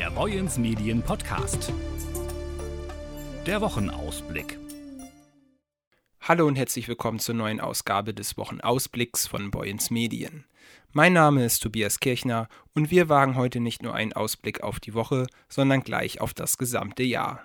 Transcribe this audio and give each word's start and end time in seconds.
Der 0.00 0.08
Boyens 0.08 0.56
Medien 0.56 1.02
Podcast. 1.02 1.74
Der 3.44 3.60
Wochenausblick. 3.60 4.58
Hallo 6.22 6.46
und 6.46 6.56
herzlich 6.56 6.88
willkommen 6.88 7.18
zur 7.18 7.34
neuen 7.34 7.60
Ausgabe 7.60 8.14
des 8.14 8.38
Wochenausblicks 8.38 9.26
von 9.26 9.50
Boyens 9.50 9.90
Medien. 9.90 10.46
Mein 10.92 11.12
Name 11.12 11.44
ist 11.44 11.62
Tobias 11.62 12.00
Kirchner 12.00 12.48
und 12.74 12.90
wir 12.90 13.10
wagen 13.10 13.36
heute 13.36 13.60
nicht 13.60 13.82
nur 13.82 13.92
einen 13.92 14.14
Ausblick 14.14 14.62
auf 14.62 14.80
die 14.80 14.94
Woche, 14.94 15.26
sondern 15.50 15.82
gleich 15.82 16.22
auf 16.22 16.32
das 16.32 16.56
gesamte 16.56 17.02
Jahr. 17.02 17.44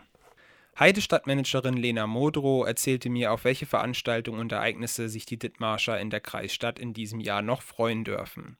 Heide-Stadtmanagerin 0.80 1.76
Lena 1.76 2.08
Modrow 2.08 2.66
erzählte 2.66 3.10
mir, 3.10 3.34
auf 3.34 3.44
welche 3.44 3.66
Veranstaltungen 3.66 4.40
und 4.40 4.54
Ereignisse 4.54 5.10
sich 5.10 5.26
die 5.26 5.38
Dithmarscher 5.38 6.00
in 6.00 6.10
der 6.10 6.22
Kreisstadt 6.22 6.80
in 6.80 6.94
diesem 6.94 7.20
Jahr 7.20 7.42
noch 7.42 7.62
freuen 7.62 8.06
dürfen. 8.06 8.56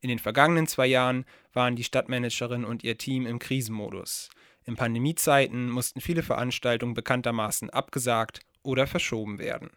In 0.00 0.08
den 0.08 0.18
vergangenen 0.18 0.66
zwei 0.66 0.86
Jahren 0.86 1.24
waren 1.56 1.74
die 1.74 1.84
Stadtmanagerin 1.84 2.64
und 2.64 2.84
ihr 2.84 2.98
Team 2.98 3.26
im 3.26 3.38
Krisenmodus. 3.38 4.28
In 4.64 4.76
Pandemiezeiten 4.76 5.70
mussten 5.70 6.00
viele 6.00 6.22
Veranstaltungen 6.22 6.94
bekanntermaßen 6.94 7.70
abgesagt 7.70 8.40
oder 8.62 8.86
verschoben 8.86 9.38
werden. 9.38 9.70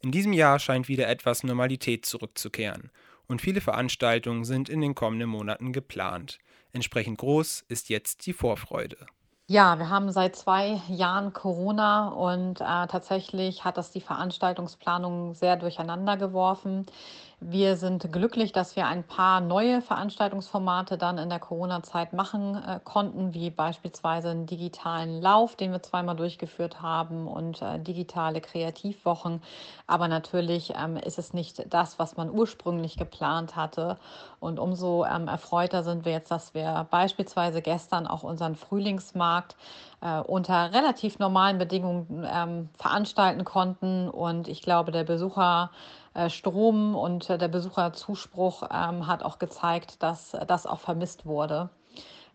In 0.00 0.12
diesem 0.12 0.32
Jahr 0.32 0.58
scheint 0.58 0.88
wieder 0.88 1.08
etwas 1.08 1.42
Normalität 1.42 2.06
zurückzukehren 2.06 2.90
und 3.26 3.42
viele 3.42 3.60
Veranstaltungen 3.60 4.44
sind 4.44 4.68
in 4.68 4.80
den 4.80 4.94
kommenden 4.94 5.28
Monaten 5.28 5.72
geplant. 5.72 6.38
Entsprechend 6.72 7.18
groß 7.18 7.64
ist 7.68 7.88
jetzt 7.88 8.26
die 8.26 8.32
Vorfreude. 8.32 9.06
Ja, 9.46 9.78
wir 9.78 9.90
haben 9.90 10.10
seit 10.10 10.36
zwei 10.36 10.80
Jahren 10.88 11.34
Corona 11.34 12.08
und 12.08 12.62
äh, 12.62 12.86
tatsächlich 12.86 13.62
hat 13.62 13.76
das 13.76 13.90
die 13.90 14.00
Veranstaltungsplanung 14.00 15.34
sehr 15.34 15.56
durcheinander 15.56 16.16
geworfen. 16.16 16.86
Wir 17.46 17.76
sind 17.76 18.10
glücklich, 18.10 18.52
dass 18.52 18.74
wir 18.74 18.86
ein 18.86 19.04
paar 19.04 19.42
neue 19.42 19.82
Veranstaltungsformate 19.82 20.96
dann 20.96 21.18
in 21.18 21.28
der 21.28 21.40
Corona-Zeit 21.40 22.14
machen 22.14 22.56
äh, 22.56 22.80
konnten, 22.82 23.34
wie 23.34 23.50
beispielsweise 23.50 24.30
einen 24.30 24.46
digitalen 24.46 25.20
Lauf, 25.20 25.54
den 25.54 25.70
wir 25.70 25.82
zweimal 25.82 26.16
durchgeführt 26.16 26.80
haben 26.80 27.28
und 27.28 27.60
äh, 27.60 27.78
digitale 27.78 28.40
Kreativwochen. 28.40 29.42
Aber 29.86 30.08
natürlich 30.08 30.72
ähm, 30.74 30.96
ist 30.96 31.18
es 31.18 31.34
nicht 31.34 31.66
das, 31.68 31.98
was 31.98 32.16
man 32.16 32.30
ursprünglich 32.30 32.96
geplant 32.96 33.56
hatte. 33.56 33.98
Und 34.40 34.58
umso 34.58 35.04
ähm, 35.04 35.28
erfreuter 35.28 35.82
sind 35.82 36.06
wir 36.06 36.12
jetzt, 36.12 36.30
dass 36.30 36.54
wir 36.54 36.86
beispielsweise 36.90 37.60
gestern 37.60 38.06
auch 38.06 38.22
unseren 38.22 38.54
Frühlingsmarkt 38.54 39.54
äh, 40.00 40.20
unter 40.20 40.72
relativ 40.72 41.18
normalen 41.18 41.58
Bedingungen 41.58 42.26
ähm, 42.26 42.70
veranstalten 42.78 43.44
konnten. 43.44 44.08
Und 44.08 44.48
ich 44.48 44.62
glaube, 44.62 44.92
der 44.92 45.04
Besucher 45.04 45.70
Strom 46.28 46.94
und 46.94 47.28
äh, 47.30 47.38
der 47.38 47.48
Besucherzuspruch 47.48 48.64
ähm, 48.70 49.06
hat 49.06 49.22
auch 49.22 49.38
gezeigt, 49.38 50.02
dass 50.02 50.36
das 50.46 50.66
auch 50.66 50.80
vermisst 50.80 51.26
wurde 51.26 51.70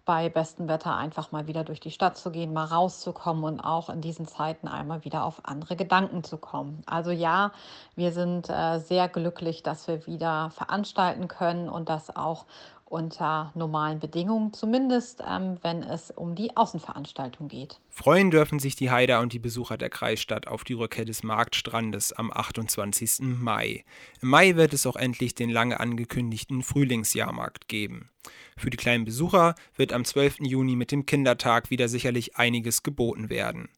bei 0.10 0.28
bestem 0.28 0.68
Wetter 0.68 0.96
einfach 0.96 1.32
mal 1.32 1.46
wieder 1.46 1.64
durch 1.64 1.80
die 1.80 1.92
Stadt 1.92 2.18
zu 2.18 2.32
gehen, 2.32 2.52
mal 2.52 2.66
rauszukommen 2.66 3.44
und 3.44 3.60
auch 3.60 3.92
in 3.92 4.02
diesen 4.02 4.26
Zeiten 4.26 4.68
einmal 4.68 5.06
wieder 5.06 5.24
auf 5.24 5.42
andere 5.44 5.76
Gedanken 5.76 6.24
zu 6.24 6.38
kommen. 6.38 6.82
Also 6.88 7.12
ja, 7.12 7.52
wir 7.96 8.12
sind 8.12 8.50
äh, 8.50 8.80
sehr 8.80 9.08
glücklich, 9.08 9.62
dass 9.62 9.88
wir 9.88 10.08
wieder 10.08 10.50
veranstalten 10.50 11.28
können 11.28 11.70
und 11.70 11.90
das 11.90 12.16
auch 12.16 12.46
unter 12.90 13.52
normalen 13.56 14.00
Bedingungen, 14.00 14.54
zumindest 14.54 15.22
ähm, 15.28 15.58
wenn 15.62 15.84
es 15.84 16.12
um 16.12 16.36
die 16.36 16.56
Außenveranstaltung 16.58 17.48
geht. 17.48 17.80
Freuen 17.90 18.32
dürfen 18.32 18.60
sich 18.60 18.76
die 18.76 18.92
Haider 18.92 19.20
und 19.22 19.34
die 19.34 19.40
Besucher 19.40 19.78
der 19.78 19.90
Kreisstadt 19.90 20.48
auf 20.48 20.64
die 20.64 20.74
Rückkehr 20.74 21.06
des 21.06 21.24
Marktstrandes 21.24 22.14
am 22.14 22.32
28. 22.32 23.20
Mai. 23.22 23.84
Im 24.22 24.30
Mai 24.30 24.56
wird 24.56 24.74
es 24.74 24.86
auch 24.86 24.96
endlich 24.96 25.36
den 25.36 25.50
lange 25.50 25.80
angekündigten 25.80 26.64
Frühlingsjahrmarkt 26.64 27.68
geben. 27.68 28.10
Für 28.58 28.70
die 28.70 28.78
kleinen 28.78 29.06
Besucher 29.06 29.56
wird 29.76 29.94
am 29.94 30.04
12. 30.04 30.40
Juni 30.42 30.76
mit 30.76 30.92
dem 30.92 31.06
Kindertag 31.06 31.70
wieder 31.70 31.88
sicherlich 31.88 32.38
einiges 32.38 32.84
geboten 32.84 33.30
werden. 33.30 33.70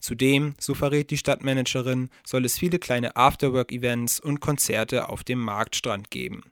Zudem, 0.00 0.54
so 0.58 0.74
verrät 0.74 1.10
die 1.10 1.18
Stadtmanagerin, 1.18 2.08
soll 2.24 2.46
es 2.46 2.58
viele 2.58 2.78
kleine 2.78 3.16
Afterwork-Events 3.16 4.18
und 4.18 4.40
Konzerte 4.40 5.10
auf 5.10 5.24
dem 5.24 5.40
Marktstrand 5.40 6.10
geben. 6.10 6.42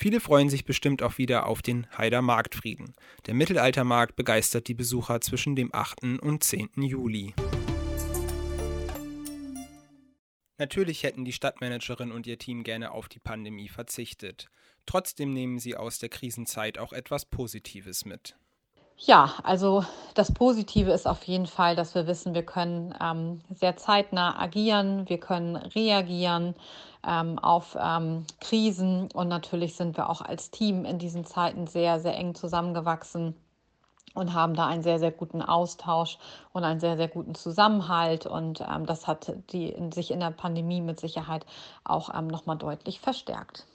Viele 0.00 0.20
freuen 0.20 0.48
sich 0.48 0.64
bestimmt 0.64 1.02
auch 1.02 1.18
wieder 1.18 1.48
auf 1.48 1.60
den 1.60 1.88
Haider 1.90 2.22
Marktfrieden. 2.22 2.94
Der 3.26 3.34
Mittelaltermarkt 3.34 4.14
begeistert 4.14 4.68
die 4.68 4.74
Besucher 4.74 5.20
zwischen 5.20 5.56
dem 5.56 5.74
8. 5.74 6.22
und 6.22 6.44
10. 6.44 6.70
Juli. 6.76 7.34
Natürlich 10.56 11.02
hätten 11.02 11.24
die 11.24 11.32
Stadtmanagerin 11.32 12.12
und 12.12 12.28
ihr 12.28 12.38
Team 12.38 12.62
gerne 12.62 12.92
auf 12.92 13.08
die 13.08 13.18
Pandemie 13.18 13.68
verzichtet. 13.68 14.46
Trotzdem 14.86 15.32
nehmen 15.32 15.58
sie 15.58 15.74
aus 15.74 15.98
der 15.98 16.10
Krisenzeit 16.10 16.78
auch 16.78 16.92
etwas 16.92 17.24
Positives 17.24 18.04
mit. 18.04 18.36
Ja, 18.98 19.34
also 19.42 19.84
das 20.14 20.32
Positive 20.32 20.92
ist 20.92 21.08
auf 21.08 21.24
jeden 21.24 21.46
Fall, 21.46 21.74
dass 21.74 21.96
wir 21.96 22.06
wissen, 22.06 22.34
wir 22.34 22.44
können 22.44 22.94
ähm, 23.00 23.40
sehr 23.50 23.76
zeitnah 23.76 24.40
agieren, 24.40 25.08
wir 25.08 25.18
können 25.18 25.56
reagieren 25.56 26.54
ähm, 27.08 27.38
auf 27.38 27.76
ähm, 27.80 28.24
Krisen 28.40 29.08
und 29.12 29.28
natürlich 29.28 29.74
sind 29.76 29.96
wir 29.96 30.10
auch 30.10 30.20
als 30.20 30.50
Team 30.50 30.84
in 30.84 30.98
diesen 30.98 31.24
Zeiten 31.24 31.66
sehr, 31.66 32.00
sehr 32.00 32.16
eng 32.16 32.34
zusammengewachsen 32.34 33.34
und 34.14 34.34
haben 34.34 34.54
da 34.54 34.66
einen 34.66 34.82
sehr, 34.82 34.98
sehr 34.98 35.12
guten 35.12 35.42
Austausch 35.42 36.18
und 36.52 36.64
einen 36.64 36.80
sehr, 36.80 36.96
sehr 36.96 37.08
guten 37.08 37.34
Zusammenhalt. 37.34 38.26
Und 38.26 38.60
ähm, 38.60 38.84
das 38.84 39.06
hat 39.06 39.32
die, 39.52 39.68
in, 39.68 39.92
sich 39.92 40.10
in 40.10 40.20
der 40.20 40.30
Pandemie 40.30 40.80
mit 40.80 41.00
Sicherheit 41.00 41.46
auch 41.84 42.14
ähm, 42.14 42.26
nochmal 42.26 42.56
deutlich 42.58 43.00
verstärkt. 43.00 43.66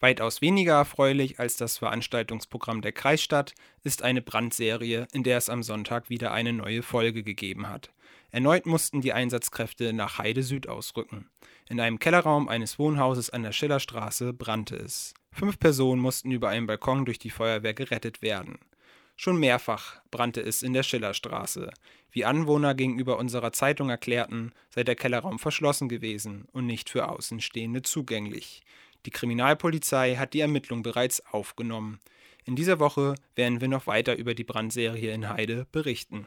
Weitaus 0.00 0.40
weniger 0.40 0.74
erfreulich 0.74 1.40
als 1.40 1.56
das 1.56 1.78
Veranstaltungsprogramm 1.78 2.82
der 2.82 2.92
Kreisstadt 2.92 3.54
ist 3.82 4.02
eine 4.02 4.22
Brandserie, 4.22 5.06
in 5.12 5.22
der 5.22 5.38
es 5.38 5.48
am 5.48 5.62
Sonntag 5.62 6.10
wieder 6.10 6.32
eine 6.32 6.52
neue 6.52 6.82
Folge 6.82 7.22
gegeben 7.22 7.68
hat. 7.68 7.90
Erneut 8.30 8.66
mussten 8.66 9.00
die 9.00 9.12
Einsatzkräfte 9.12 9.92
nach 9.92 10.18
Heide 10.18 10.42
Süd 10.42 10.68
ausrücken. 10.68 11.30
In 11.68 11.80
einem 11.80 11.98
Kellerraum 11.98 12.48
eines 12.48 12.78
Wohnhauses 12.78 13.30
an 13.30 13.44
der 13.44 13.52
Schillerstraße 13.52 14.32
brannte 14.32 14.76
es. 14.76 15.14
Fünf 15.30 15.58
Personen 15.58 16.00
mussten 16.00 16.32
über 16.32 16.48
einen 16.48 16.66
Balkon 16.66 17.04
durch 17.04 17.18
die 17.18 17.30
Feuerwehr 17.30 17.74
gerettet 17.74 18.22
werden. 18.22 18.58
Schon 19.16 19.38
mehrfach 19.38 20.00
brannte 20.10 20.40
es 20.40 20.62
in 20.62 20.72
der 20.72 20.82
Schillerstraße. 20.82 21.70
Wie 22.10 22.24
Anwohner 22.24 22.74
gegenüber 22.74 23.18
unserer 23.18 23.52
Zeitung 23.52 23.88
erklärten, 23.88 24.52
sei 24.70 24.82
der 24.82 24.96
Kellerraum 24.96 25.38
verschlossen 25.38 25.88
gewesen 25.88 26.46
und 26.52 26.66
nicht 26.66 26.90
für 26.90 27.08
Außenstehende 27.08 27.82
zugänglich. 27.82 28.62
Die 29.06 29.10
Kriminalpolizei 29.10 30.16
hat 30.16 30.32
die 30.32 30.40
Ermittlung 30.40 30.82
bereits 30.82 31.24
aufgenommen. 31.26 32.00
In 32.46 32.56
dieser 32.56 32.78
Woche 32.78 33.14
werden 33.34 33.60
wir 33.60 33.68
noch 33.68 33.86
weiter 33.86 34.16
über 34.16 34.34
die 34.34 34.44
Brandserie 34.44 35.12
in 35.12 35.28
Heide 35.28 35.66
berichten. 35.72 36.26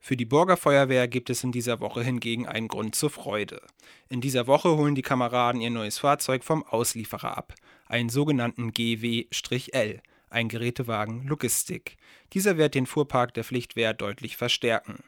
Für 0.00 0.16
die 0.16 0.26
Bürgerfeuerwehr 0.26 1.08
gibt 1.08 1.30
es 1.30 1.42
in 1.44 1.52
dieser 1.52 1.80
Woche 1.80 2.02
hingegen 2.02 2.46
einen 2.46 2.68
Grund 2.68 2.94
zur 2.94 3.08
Freude. 3.08 3.62
In 4.10 4.20
dieser 4.20 4.46
Woche 4.46 4.76
holen 4.76 4.94
die 4.94 5.02
Kameraden 5.02 5.62
ihr 5.62 5.70
neues 5.70 5.98
Fahrzeug 5.98 6.44
vom 6.44 6.62
Auslieferer 6.62 7.38
ab, 7.38 7.54
einen 7.86 8.10
sogenannten 8.10 8.72
GW-L, 8.72 10.02
ein 10.28 10.48
Gerätewagen 10.48 11.26
Logistik. 11.26 11.96
Dieser 12.34 12.58
wird 12.58 12.74
den 12.74 12.86
Fuhrpark 12.86 13.32
der 13.32 13.44
Pflichtwehr 13.44 13.94
deutlich 13.94 14.36
verstärken 14.36 15.02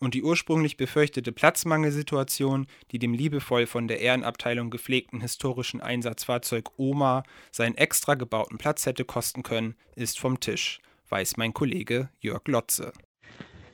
und 0.00 0.14
die 0.14 0.22
ursprünglich 0.22 0.76
befürchtete 0.76 1.32
Platzmangelsituation, 1.32 2.66
die 2.92 2.98
dem 2.98 3.14
liebevoll 3.14 3.66
von 3.66 3.88
der 3.88 4.00
Ehrenabteilung 4.00 4.70
gepflegten 4.70 5.20
historischen 5.20 5.80
Einsatzfahrzeug 5.80 6.70
Oma 6.76 7.22
seinen 7.50 7.76
extra 7.76 8.14
gebauten 8.14 8.58
Platz 8.58 8.86
hätte 8.86 9.04
kosten 9.04 9.42
können, 9.42 9.74
ist 9.96 10.18
vom 10.18 10.40
Tisch, 10.40 10.80
weiß 11.08 11.36
mein 11.36 11.52
Kollege 11.52 12.10
Jörg 12.20 12.46
Lotze. 12.46 12.92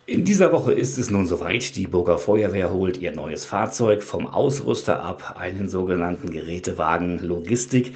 In 0.06 0.22
dieser 0.22 0.52
Woche 0.52 0.74
ist 0.74 0.98
es 0.98 1.10
nun 1.10 1.26
soweit. 1.26 1.76
Die 1.76 1.86
Burger 1.86 2.18
Feuerwehr 2.18 2.70
holt 2.70 2.98
ihr 2.98 3.12
neues 3.12 3.46
Fahrzeug 3.46 4.02
vom 4.02 4.26
Ausrüster 4.26 5.02
ab, 5.02 5.36
einen 5.38 5.70
sogenannten 5.70 6.30
Gerätewagen 6.30 7.20
Logistik 7.20 7.94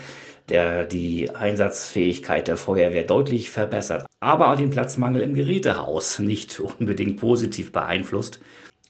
der 0.48 0.84
die 0.84 1.30
Einsatzfähigkeit 1.30 2.48
der 2.48 2.56
Feuerwehr 2.56 3.04
deutlich 3.04 3.50
verbessert, 3.50 4.06
aber 4.20 4.52
auch 4.52 4.56
den 4.56 4.70
Platzmangel 4.70 5.22
im 5.22 5.34
Gerätehaus 5.34 6.18
nicht 6.18 6.60
unbedingt 6.60 7.18
positiv 7.18 7.72
beeinflusst. 7.72 8.40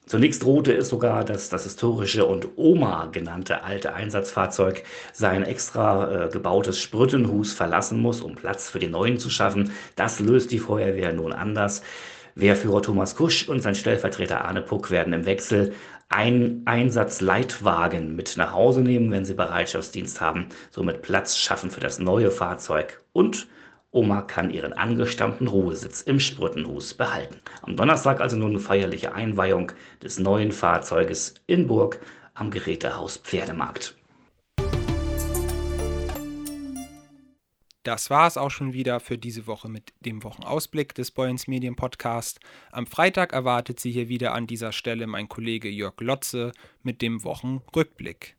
Zunächst 0.08 0.43
drohte 0.43 0.72
es 0.75 0.88
sogar, 0.88 1.22
dass 1.22 1.50
das 1.50 1.64
historische 1.64 2.25
und 2.25 2.49
Oma 2.56 3.10
genannte 3.12 3.62
alte 3.62 3.93
Einsatzfahrzeug 3.93 4.82
sein 5.12 5.43
extra 5.43 6.25
äh, 6.25 6.28
gebautes 6.31 6.81
Sprüttenhus 6.81 7.52
verlassen 7.52 8.00
muss, 8.00 8.22
um 8.22 8.34
Platz 8.34 8.70
für 8.70 8.78
den 8.78 8.93
neuen 8.93 9.19
zu 9.19 9.28
schaffen. 9.28 9.72
Das 9.96 10.19
löst 10.19 10.50
die 10.50 10.60
Feuerwehr 10.60 11.12
nun 11.12 11.34
anders. 11.34 11.82
Wehrführer 12.38 12.82
Thomas 12.82 13.17
Kusch 13.17 13.49
und 13.49 13.61
sein 13.61 13.75
Stellvertreter 13.75 14.44
Arne 14.44 14.62
Puck 14.62 14.93
werden 14.93 15.12
im 15.12 15.26
Wechsel 15.26 15.75
einen 16.08 16.62
Einsatzleitwagen 16.67 18.14
mit 18.14 18.37
nach 18.37 18.52
Hause 18.52 18.81
nehmen, 18.81 19.11
wenn 19.11 19.25
sie 19.25 19.35
Bereitschaftsdienst 19.35 20.20
haben, 20.20 20.46
somit 20.70 21.02
Platz 21.02 21.37
schaffen 21.37 21.70
für 21.70 21.81
das 21.81 21.99
neue 21.99 22.31
Fahrzeug 22.31 23.02
und 23.12 23.49
Oma 23.90 24.23
kann 24.23 24.50
ihren 24.50 24.73
angestammten 24.73 25.49
Ruhesitz 25.49 26.02
im 26.02 26.20
Sprüttenhus 26.20 26.94
behalten. 26.94 27.40
Am 27.62 27.75
Donnerstag 27.75 28.20
also 28.20 28.37
nun 28.37 28.50
eine 28.50 28.61
feierliche 28.61 29.14
Einweihung 29.14 29.73
des 30.02 30.20
neuen 30.20 30.52
Fahrzeuges 30.52 31.34
in 31.49 31.67
Burg 31.67 31.99
am 32.34 32.52
Gerätehaus 32.52 33.17
Pferdemarkt. 33.17 33.96
Das 37.88 38.11
war 38.11 38.26
es 38.26 38.37
auch 38.37 38.50
schon 38.50 38.75
wieder 38.75 39.00
für 39.00 39.17
diese 39.17 39.46
Woche 39.46 39.70
mit 39.70 39.94
dem 40.00 40.23
Wochenausblick 40.23 40.94
des 40.94 41.11
Boyens 41.11 41.46
Medien 41.46 41.75
Podcast. 41.75 42.38
Am 42.70 42.87
Freitag 42.87 43.32
erwartet 43.32 43.81
Sie 43.81 43.90
hier 43.90 44.11
wieder 44.11 44.35
an 44.35 44.46
dieser 44.46 44.73
Stelle 44.73 45.06
mein 45.06 45.26
Kollege 45.26 45.70
Jörg 45.70 45.99
Lotze 46.00 46.52
mit 46.82 47.00
dem 47.00 47.25
Wochenrückblick. 47.25 48.37